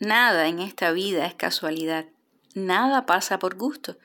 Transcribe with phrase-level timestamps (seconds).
[0.00, 2.06] Nada en esta vida es casualidad,
[2.54, 3.98] nada pasa por gusto,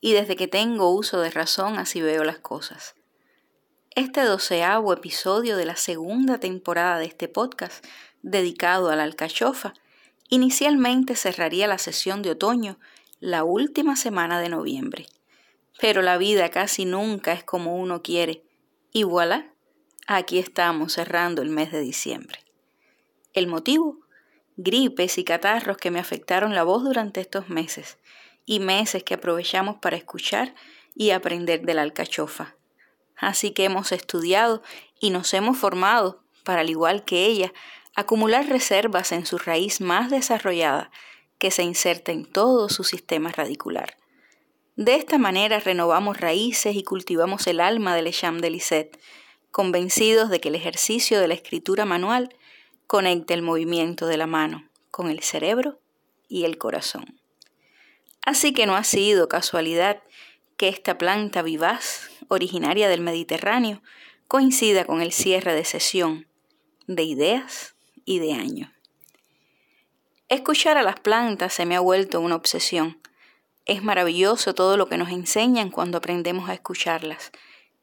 [0.00, 2.94] y desde que tengo uso de razón así veo las cosas.
[3.94, 7.84] Este doceavo episodio de la segunda temporada de este podcast,
[8.22, 9.74] dedicado a la alcachofa,
[10.30, 12.78] inicialmente cerraría la sesión de otoño
[13.20, 15.04] la última semana de noviembre.
[15.78, 18.42] Pero la vida casi nunca es como uno quiere,
[18.90, 19.52] y voilà,
[20.06, 22.38] aquí estamos cerrando el mes de diciembre.
[23.34, 24.01] El motivo
[24.56, 27.98] gripes y catarros que me afectaron la voz durante estos meses
[28.44, 30.54] y meses que aprovechamos para escuchar
[30.94, 32.56] y aprender de la alcachofa.
[33.16, 34.62] Así que hemos estudiado
[35.00, 37.52] y nos hemos formado, para al igual que ella,
[37.94, 40.90] acumular reservas en su raíz más desarrollada
[41.38, 43.96] que se inserta en todo su sistema radicular.
[44.76, 48.98] De esta manera renovamos raíces y cultivamos el alma del Echam de Lisette,
[49.50, 52.34] convencidos de que el ejercicio de la escritura manual
[52.86, 55.80] conecta el movimiento de la mano con el cerebro
[56.28, 57.20] y el corazón.
[58.24, 60.02] Así que no ha sido casualidad
[60.56, 63.82] que esta planta vivaz, originaria del Mediterráneo,
[64.28, 66.26] coincida con el cierre de sesión
[66.86, 68.72] de ideas y de año.
[70.28, 73.00] Escuchar a las plantas se me ha vuelto una obsesión.
[73.66, 77.32] Es maravilloso todo lo que nos enseñan cuando aprendemos a escucharlas,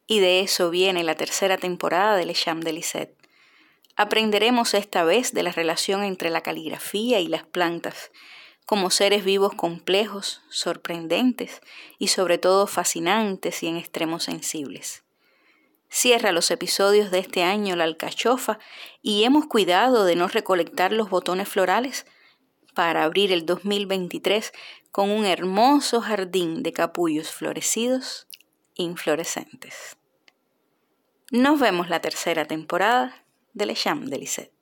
[0.08, 3.19] y de eso viene la tercera temporada de Le Cham de Lisette.
[4.00, 8.12] Aprenderemos esta vez de la relación entre la caligrafía y las plantas,
[8.66, 11.60] como seres vivos complejos, sorprendentes
[11.98, 15.04] y sobre todo fascinantes y en extremos sensibles.
[15.90, 18.58] Cierra los episodios de este año la alcachofa
[19.02, 22.06] y hemos cuidado de no recolectar los botones florales
[22.74, 24.54] para abrir el 2023
[24.92, 28.30] con un hermoso jardín de capullos florecidos
[28.76, 29.98] inflorescentes.
[31.32, 34.59] Nos vemos la tercera temporada de Le Cham de Lisette.